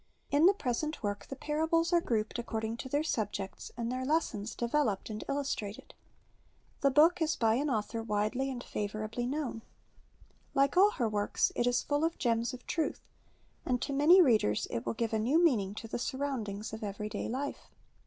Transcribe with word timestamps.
In 0.31 0.47
the 0.47 0.55
present 0.55 0.97
zvork 1.01 1.27
the 1.27 1.35
parables 1.35 1.93
are 1.93 2.01
grouped 2.01 2.39
according 2.39 2.75
to 2.77 2.89
their 2.89 3.03
sidfects, 3.03 3.69
and 3.77 3.91
their 3.91 4.03
lessons 4.03 4.55
developed 4.55 5.11
and 5.11 5.23
illustj'ated. 5.29 5.91
The 6.79 6.89
book 6.89 7.21
is 7.21 7.35
by 7.35 7.53
an 7.53 7.69
author 7.69 8.03
zvidely 8.03 8.51
and 8.51 8.63
favorably 8.63 9.27
known. 9.27 9.61
Like 10.55 10.75
all 10.75 10.89
her 10.93 11.07
zuorks, 11.11 11.51
it 11.53 11.67
is 11.67 11.83
full 11.83 12.03
of 12.03 12.17
gems 12.17 12.51
of 12.51 12.65
truth; 12.65 13.01
and 13.63 13.79
to 13.83 13.93
many 13.93 14.23
readers 14.23 14.65
it 14.71 14.87
will 14.87 14.95
give 14.95 15.13
a 15.13 15.19
neiv 15.19 15.43
meaning 15.43 15.75
to 15.75 15.87
the 15.87 15.99
surroundings 15.99 16.73
of 16.73 16.83
every 16.83 17.07
day 17.07 17.29
life. 17.29 17.69